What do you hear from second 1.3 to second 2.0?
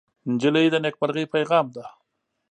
پېغام ده.